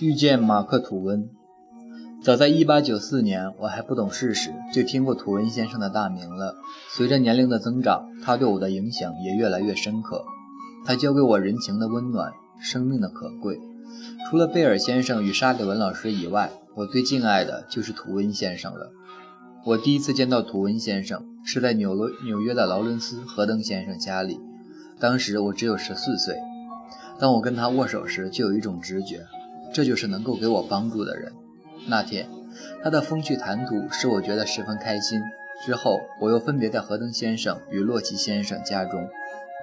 [0.00, 1.28] 遇见马克·吐温。
[2.22, 6.56] 早在1894年，我还不懂事时，就听过吐温先生的大名了。
[6.88, 10.24] 随着年龄的增长，他对我的影响也越来越深刻。
[10.84, 13.60] 他教给我人情的温暖，生命的可贵。
[14.28, 18.90] 除了贝尔先生与沙利文老师以外，我最敬爱的就是吐温先生了。
[19.64, 24.40] 我第一次见到吐温先生，是在纽罗纽约的劳伦斯·何登先生家里，
[24.98, 26.36] 当时我只有十四岁。
[27.18, 29.26] 当我跟他握手时，就有一种直觉，
[29.72, 31.32] 这就是能够给我帮助的人。
[31.86, 32.28] 那天，
[32.82, 35.22] 他的风趣谈吐使我觉得十分开心。
[35.64, 39.08] 之后，我又分别在何登先生与洛奇先生家中，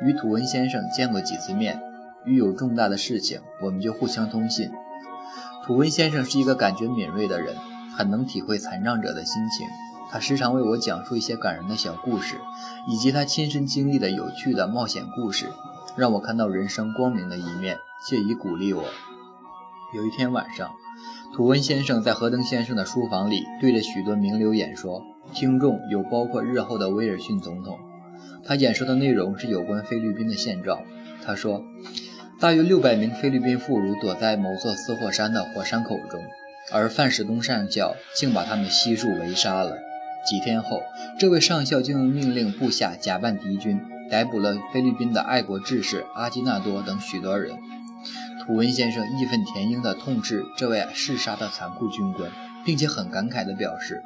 [0.01, 1.81] 与土温先生见过几次面。
[2.25, 4.71] 遇有重大的事情，我们就互相通信。
[5.65, 7.55] 土温先生是一个感觉敏锐的人，
[7.97, 9.67] 很能体会残障者的心情。
[10.11, 12.35] 他时常为我讲述一些感人的小故事，
[12.87, 15.47] 以及他亲身经历的有趣的冒险故事。
[15.95, 18.83] 让我看到人生光明的一面，借以鼓励我。
[19.91, 20.75] 有一天晚上，
[21.33, 25.01] 吐温先生在何登先生的书房里对着许多名流演说，
[25.33, 27.79] 听众有包括日后的威尔逊总统。
[28.45, 30.81] 他演说的内容是有关菲律宾的现状。
[31.25, 31.63] 他说，
[32.39, 36.21] 大约六百名菲律宾妇孺躲在某座死火山的火山口中，
[36.71, 39.75] 而范士东上校竟把他们悉数围杀了。
[40.29, 40.83] 几天后，
[41.17, 43.81] 这位上校竟命令部下假扮敌军。
[44.11, 47.59] 逮捕了菲律宾的爱国志士阿基纳多等许多人。
[48.49, 52.31] 吐温先生义愤填膺地痛斥这位嗜杀的残酷军官，
[52.65, 54.01] 并且很感慨地表示：“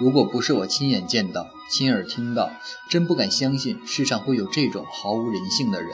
[0.00, 2.50] 如果不是我亲眼见到、亲耳听到，
[2.90, 5.90] 真不敢相信世上会有这种毫无人性的人。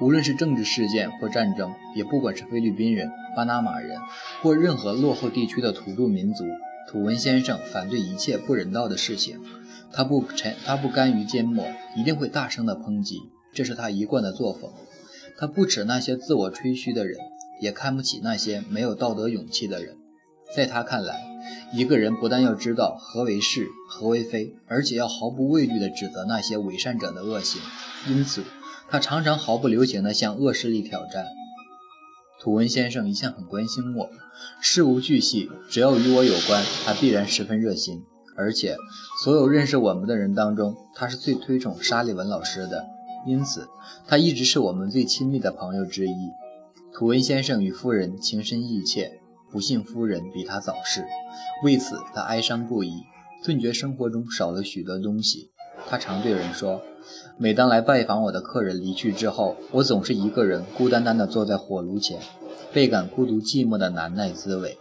[0.00, 3.98] 无论是政治事件或战争，也不管是菲律宾人、巴拿马人
[4.40, 6.44] 或任何落后地区的土著民族，
[6.88, 9.40] 土文先生反对一切不人道的事情。”
[9.92, 11.66] 他不沉，他不甘于缄默，
[11.96, 14.70] 一定会大声的抨击，这是他一贯的作风。
[15.36, 17.18] 他不耻那些自我吹嘘的人，
[17.60, 19.96] 也看不起那些没有道德勇气的人。
[20.54, 21.24] 在他看来，
[21.72, 27.60] 一个人不但要知道何为是，何为非，而且要毫不畏惧地指责那些伪善者的恶行。
[28.08, 28.44] 因此，
[28.88, 31.26] 他常常毫不留情地向恶势力挑战。
[32.40, 34.10] 吐温先生一向很关心我，
[34.60, 38.04] 事无巨细，只要与我有关，他必然十分热心。
[38.36, 38.76] 而且，
[39.22, 42.84] 所有认识我们的人当中，他是最推崇沙利文老师的，
[43.26, 43.68] 因此
[44.06, 46.30] 他一直是我们最亲密的朋友之一。
[46.92, 49.20] 图温先生与夫人情深意切，
[49.50, 51.04] 不幸夫人比他早逝，
[51.64, 53.02] 为此他哀伤不已，
[53.44, 55.50] 顿觉生活中少了许多东西。
[55.88, 56.82] 他常对人说
[57.36, 62.20] ：“每当来拜访我的客人离去之后，我总是一个人孤单单地坐在火炉前，
[62.72, 64.78] 倍感孤独寂寞的难耐滋味。”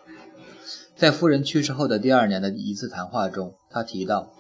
[0.96, 4.32] 在夫人去世后的第二年的一次谈话中，他提到，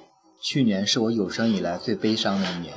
[0.41, 2.73] 去年是我有生以来最悲伤的一年。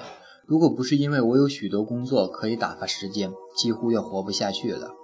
[0.46, 4.94] 如果不是因为我有许多工作可以打发时间，几乎要活不下去了。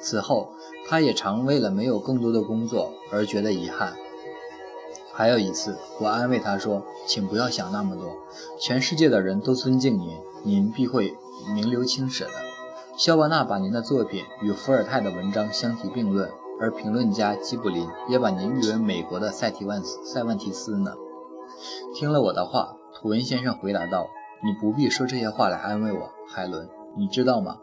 [0.00, 0.52] 此后，
[0.86, 3.94] 他也常为了没有更多的工作而觉得遗憾。
[5.12, 8.16] 还有一次，我安慰他说：“请不要想那么多，
[8.60, 11.16] 全世界的人都尊敬您，您必会
[11.52, 12.30] 名留青史的。”
[12.96, 16.30] 肖伯纳把您的作品与伏尔泰的文章相提并论。
[16.60, 20.94] 而评论家基布林也把您誉为美国的塞提万斯塞万提斯呢。
[21.96, 24.08] 听了我的话，图文先生回答道
[24.44, 26.68] ：“你不必说这些话来安慰我，海伦，
[26.98, 27.56] 你知道吗？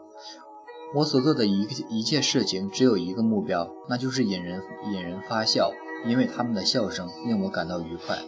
[0.96, 4.60] 我所做的一一切事情只有一个目标，那就是引人
[4.92, 5.70] 引人发笑，
[6.06, 8.18] 因为他们的笑声令我感到愉快。”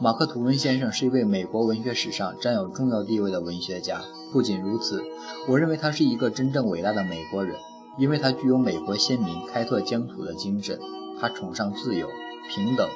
[0.00, 4.00] 马克·吐温先生是一位美国文学史上占有重要地位的文学家。
[4.32, 5.04] 不仅如此，
[5.46, 7.54] 我认为他是一个真正伟大的美国人。
[7.98, 10.78] 因为他具有美国先民开拓疆土的精神，
[11.20, 12.06] 他崇尚自由、
[12.48, 12.88] 平等，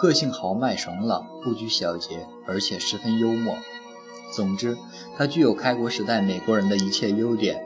[0.00, 3.54] 个性豪迈爽朗，不拘小节，而且十分幽默。
[4.32, 4.78] 总之，
[5.16, 7.62] 他具有开国时代美国人的一切优点。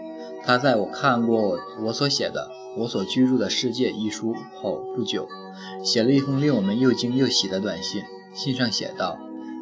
[0.46, 5.26] 他在我看过我所写的《我所居住的世界》一书后不久，
[5.82, 8.02] 写了一封令我们又惊又喜的短信。
[8.34, 9.18] 信上写道：“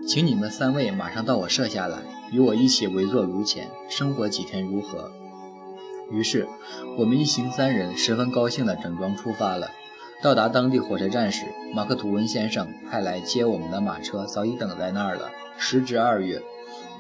[0.08, 1.98] 请你们三位马上到我舍下来，
[2.32, 5.10] 与我一起围坐炉前，生活几天如何？”
[6.10, 6.48] 于是，
[6.98, 9.70] 我们一行三人十分高兴地整装出发了。
[10.22, 15.32] 到达当地火车站时，马克·吐温先生派来接我们的马车早已等在那儿了。
[15.58, 16.40] 时值二月，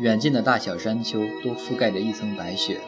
[0.00, 2.80] 远近的大小山丘都覆盖着一层白雪，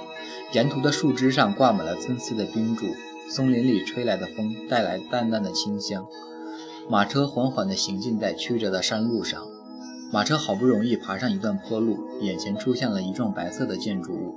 [0.53, 2.87] 沿途的树枝上挂满了参差的冰柱，
[3.29, 6.05] 松林里吹来的风带来淡淡的清香。
[6.91, 9.41] 马车缓缓地行进在曲折的山路上，
[10.13, 14.35] 马车好不容易爬上一段坡路，眼前出现了一幢白色的建筑物。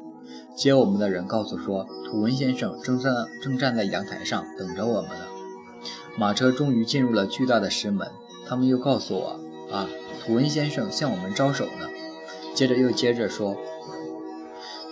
[0.56, 5.26] 接我们的人告诉说，土文先生正站正站在阳台上等着我们呢。
[6.18, 8.12] 马车终于进入了巨大的石门。
[8.48, 9.40] 他们又告诉我，
[9.74, 9.90] 啊，
[10.24, 11.90] 土文先生向我们招手呢。
[12.54, 13.58] 接着又接着说，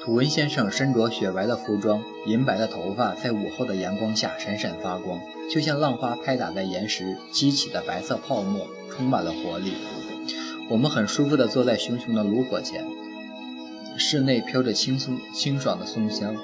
[0.04, 9.74] 土文先生身着雪白的服装，银白的头发在午后的阳光下闪闪发光，就像浪花拍打在岩石激起的白色泡沫，充满了活力。
[10.70, 12.86] 我们很舒服地坐在熊熊的炉火前，
[13.98, 16.36] 室内飘着清松清爽的松香。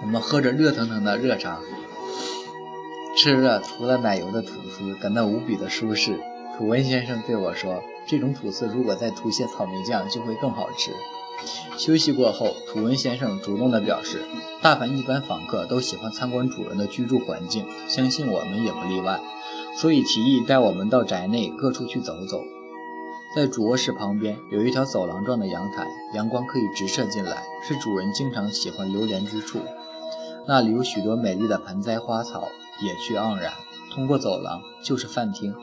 [0.00, 1.58] 我们喝着热腾腾的热茶，
[3.18, 6.20] 吃着涂了奶油的吐司，感到无比的舒适。
[6.56, 10.92] 土文先生对我说：“这种吐司如果再涂些草莓酱，就会更好吃。”
[11.76, 14.24] 休息过后，土文先生主动地表示，
[14.62, 19.20] 大凡一般访客都喜欢参观主人的居住环境，相信我们也不例外，
[19.76, 22.44] 所以提议带我们到宅内各处去走走。
[23.34, 29.58] 在主卧室旁边有一条走廊状的阳台，阳光可以直射进来，是主人经常喜欢流连之处。
[30.46, 32.48] 那里有许多美丽的盆栽花草，
[32.80, 33.52] 野趣盎然。
[33.94, 35.54] 通过走廊就是饭厅，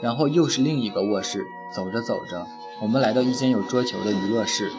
[0.00, 1.44] 然后又是另一个卧室。
[1.74, 2.46] 走着走着，
[2.80, 4.70] 我们来到一间有桌球的娱乐室。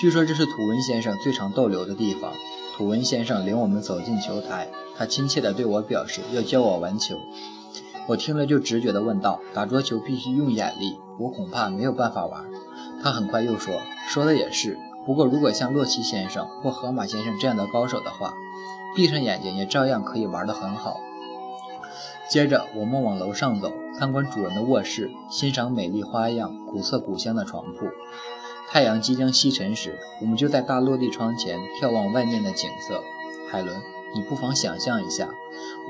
[0.00, 2.32] 据说这是土文先生最常逗留的地方。
[2.76, 7.14] 土文先生领我们走进球台，他亲切地对我表示要教我玩球。
[8.06, 12.44] 我听了就直觉地问道：“打桌球必须用眼力，我恐怕没有办法玩。”
[13.04, 18.32] 他很快又说：“说的也是，不过如果像洛奇先生或河马先生这样的高手的话，
[18.96, 21.00] 闭上眼睛也照样可以玩得很好。”
[22.30, 27.88] 接着，我们往楼上走，参观主人的卧室，欣赏美丽花样、古色古香的床铺。
[28.68, 33.02] 太阳即将西沉时，我们就在大落地窗前眺望外面的景色。
[33.50, 33.76] 海伦，
[34.14, 35.28] 你不妨想象一下，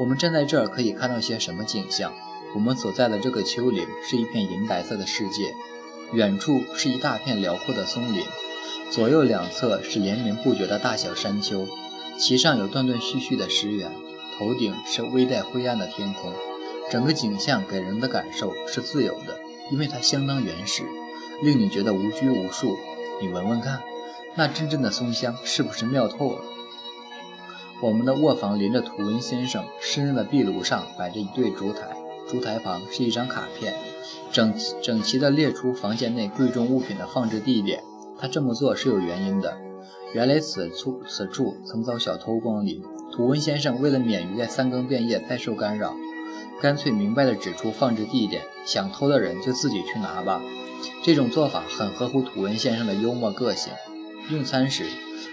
[0.01, 2.11] 我们站在这儿可以看到些什么景象？
[2.55, 5.55] 我们所在的这个丘陵是一片银白色的世界，
[6.15, 8.25] 远处是一大片辽阔的松林，
[8.91, 11.67] 左右两侧是连绵不绝的大小山丘，
[12.17, 13.93] 其上有断断续续的石垣。
[14.41, 16.33] 头顶是微带灰暗的天空，
[16.91, 19.39] 整个景象给人的感受是自由的，
[19.71, 20.83] 因为它相当原始，
[21.43, 22.75] 令你觉得无拘无束。
[23.21, 23.83] 你闻闻看，
[24.35, 26.41] 那阵阵的松香是不是妙透了？
[27.83, 31.95] 我们的卧房临着图文先生湿润的壁炉上摆着一对烛台，
[32.27, 33.75] 烛台旁是一张卡片，
[34.33, 37.85] 整整齐地列出房间内贵重物品的放置地点。
[38.19, 39.59] 他这么做是有原因的，
[40.15, 42.83] 原来此处此处曾遭小偷光临。
[43.13, 45.95] 土文先生为了免于在三更半夜再受干扰，
[46.61, 50.41] 干脆明白地指出放置地点，想偷的人就自己去拿吧。
[51.03, 53.73] 这种做法很合乎土文先生的幽默个性。
[54.31, 54.85] 用餐时，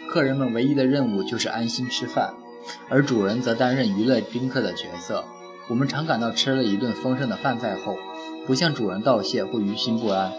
[0.10, 2.34] 客人们唯一的任务就是安心吃饭，
[2.90, 5.24] 而主人则担任娱乐宾客的角色。
[5.70, 7.96] 我们常感到吃了一顿丰盛的饭菜后，
[8.48, 10.32] 不向主人道谢或于心不安。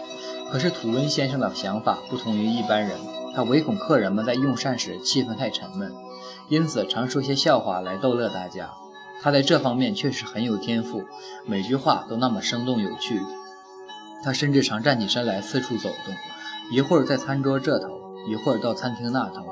[0.51, 2.97] 可是土温先生的想法不同于一般人，
[3.33, 5.93] 他唯恐客人们在用膳时气氛太沉闷。
[6.49, 8.71] 因此，常说些笑话来逗乐大家。
[9.21, 11.03] 他在这方面确实很有天赋，
[11.45, 13.21] 每句话都那么生动有趣。
[14.23, 16.13] 他甚至常站起身来四处走动，
[16.71, 17.87] 一会儿在餐桌这头，
[18.27, 19.45] 一会儿到餐厅那头。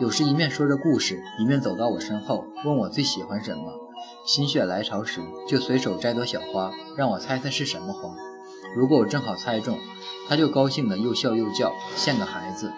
[0.00, 3.62] 有时一面说着故事，一面走到我身后，问我最喜欢什么。
[4.26, 8.14] 心血来潮时，就随手摘朵小花，让我猜猜是什么花。
[8.76, 9.78] 如果我正好猜中，
[10.28, 12.72] 他就高兴的又笑又叫，像个孩子。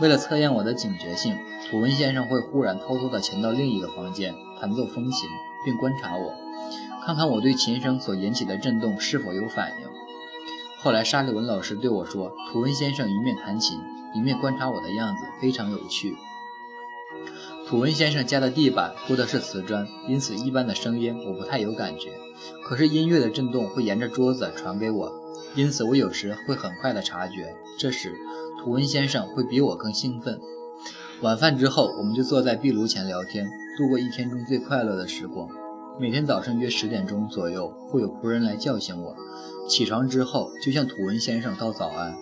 [0.00, 1.38] 为了测验我的警觉性。
[1.70, 5.28] 土文先生会忽然偷偷地潜到另一个房间弹奏风琴，
[5.64, 6.32] 并观察我，
[7.04, 9.88] 看看我对琴声所引起的震动是否有反应。
[10.76, 13.78] 后来，沙利文老师对我说：“土文先生一面弹琴，
[14.14, 16.14] 一面观察我的样子非常有趣。”
[17.66, 22.10] 土文先生家的地板铺的是瓷砖，因此一般的声音我不太有感觉。
[22.62, 25.10] 可是音乐的震动会沿着桌子传给我，
[25.54, 27.56] 因此我有时会很快地察觉。
[27.78, 28.14] 这时，
[28.64, 30.40] 土文先生会比我更兴奋。
[31.20, 35.46] 晚饭之后，我们就坐在壁炉前聊天，度过一天中最快乐的时光。
[36.00, 39.14] 每天早上约十点钟左右，会有仆人来叫醒我。
[39.68, 42.14] 起床之后，就向土文先生道早安。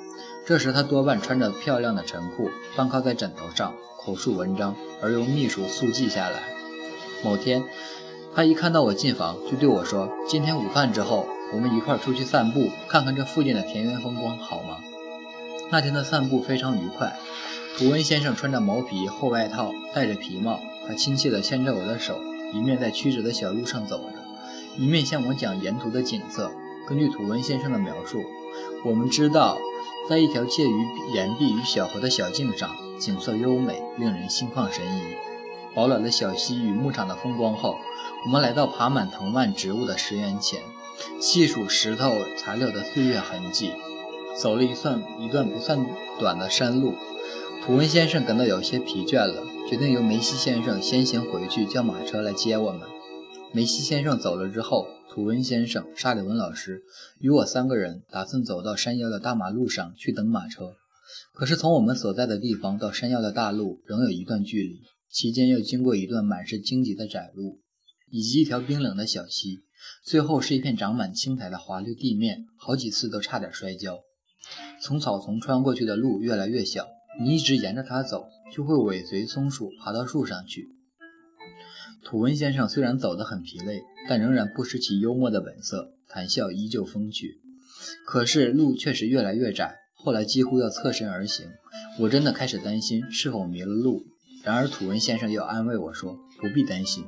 [0.45, 6.43] 这时他多半穿着漂亮的晨裤，半靠在枕头上，口述文章，而由秘书速记下来。
[7.23, 7.63] 某天，
[8.35, 14.79] 他一看到我进房，就对我说：“今天午饭之后，我们一块儿出去散步，看看这附近的田园风光，好吗？”
[15.73, 17.17] 那天的散步非常愉快。
[17.79, 20.61] 图文先生穿着毛皮厚外套，戴着皮帽。
[20.87, 22.21] 他亲切地牵着我的手，
[22.53, 24.19] 一面在曲折的小路上走着，
[24.77, 26.53] 一面向我讲沿途的景色。
[26.87, 28.23] 根据图文先生的描述，
[28.85, 29.57] 我们知道，
[30.11, 35.01] 在一条介于岩壁与小河的小径上，景色优美，令人心旷神怡。
[35.75, 37.79] 饱览了小溪与牧场的风光后，
[38.27, 40.61] 我们来到爬满藤蔓植物的石垣前，
[41.19, 43.73] 细数石头残留的岁月痕迹。
[44.35, 45.87] 走了一算一段不算
[46.19, 46.95] 短的山路。
[47.65, 52.89] 图文先生感到有些疲倦了，决定由梅西先生先行回去，叫马车来接我们。
[53.53, 56.83] 梅西先生走了之后，图文先生、沙里文老师
[57.21, 60.75] 与我三个人打算走到山腰的大马路上去等马车。
[61.35, 67.61] 可是从我们所在的地方到山腰的大路仍有一段距离，期间又经过一段满是荆棘的窄路，
[68.11, 69.63] 以及一条冰冷的小溪，
[70.05, 74.01] 最后是一片长满青苔的滑溜地面，好几次都差点摔跤。
[74.81, 76.89] 从草丛穿过去的路越来越小，
[77.21, 80.69] 你一直沿着它走，就会尾随松鼠爬到树上去。
[82.05, 87.41] 土温先生虽然走得很疲累，但仍然不失其幽默的本色，谈笑依旧风趣。
[88.05, 91.47] 可是路确实越来越窄，后来几乎要侧身而行，
[92.01, 94.05] 我真的开始担心是否迷了路。
[94.43, 97.05] 然而土温先生又安慰我说：“不必担心，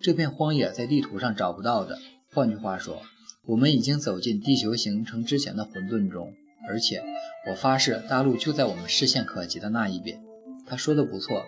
[0.00, 1.98] 这片荒野在地图上找不到的。
[2.32, 3.02] 换句话说，
[3.44, 6.32] 我们已经走进地球形成之前的混沌中。”
[6.68, 7.02] 而且，
[7.48, 10.22] 我发誓，大陆就在我们视线可及的那一边。
[10.66, 11.44] 他说的不错，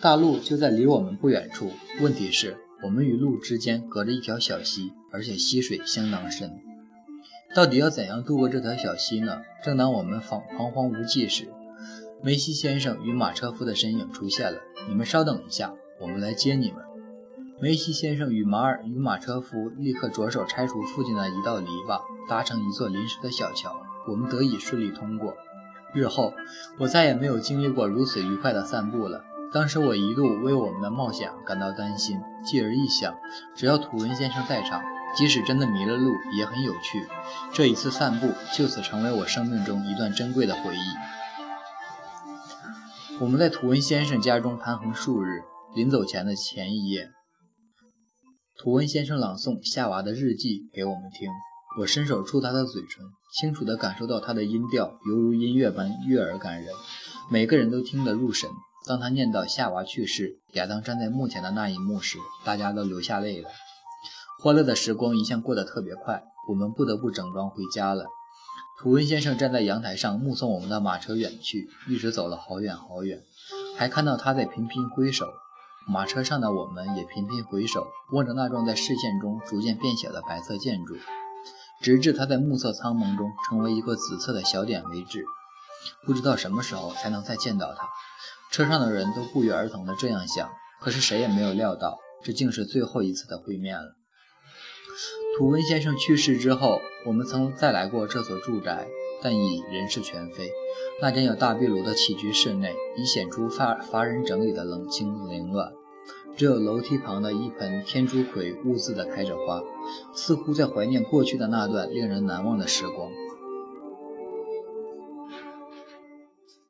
[0.00, 1.72] 大陆就在离我们不远处。
[2.00, 6.52] 问题是，我们与路之间隔着一条小溪，而且溪水相当深。
[7.52, 9.42] 到底要怎样渡过这条小溪呢？
[9.64, 11.48] 正当我们彷彷徨无计时，
[12.22, 14.60] 梅西先生与马车夫的身影出现了。
[14.88, 16.84] 你们稍等一下，我们来接你们。
[17.60, 23.74] 梅西先生与马尔与马车夫立刻着手拆除附近的一道篱笆，搭成一座临时的小桥。
[24.08, 25.36] 我们得以顺利通过。
[25.92, 26.34] 日后，
[26.78, 29.24] 我再也没有经历过如此愉快的散步了。
[29.52, 33.18] 当时我一度为我们的冒险感到担心，继而一想，
[33.56, 34.80] 只要土文先生在场，
[35.16, 37.08] 即使真的迷了路也很有趣。
[37.52, 40.78] 这一次散步就此成为我生命中一段珍贵的回忆。
[43.18, 45.42] 我们在土文先生家中盘桓数日，
[45.74, 47.10] 临走前的前一夜，
[48.56, 51.28] 土文先生朗诵夏娃的日记给我们听。
[51.78, 56.74] 我伸手触他的嘴唇，清楚地感受到他的音调犹如音乐般悦耳感人，
[57.30, 58.50] 每个人都听得入神。
[58.88, 63.50] 当他念到夏娃去世，亚当站在墓前的那一幕时，大家都流下泪来。
[64.42, 68.06] 欢乐的时光一向过得特别快，我们不得不整装回家了。
[68.80, 73.22] 图恩先生站在阳台上目送我们的马车远去，一直走了好远好远，
[73.76, 75.26] 还看到他在频频挥手。
[75.86, 80.96] 马车上的我们也频频回首，望着那幢在视线中逐渐变小的白色建筑。
[81.82, 85.24] 直至它在暮色苍茫中成为一个紫色的小点为止，
[86.04, 87.88] 不知道什么时候才能再见到它。
[88.52, 93.94] 车上的人都不约而同地这样想，可是谁也没有料到，这竟是最后一次的会面了。
[95.38, 98.86] 图温先生去世之后，我们曾再来过这所住宅，
[99.22, 100.50] 但已人事全非。
[101.00, 105.72] 那间有大壁炉的起居室内，已显出乏乏人整理的冷清凌乱。
[106.36, 109.62] 只有楼梯旁的一盆天竺葵兀自地开着花，
[110.14, 113.10] 似乎在怀念过去的那段令人难忘的时光。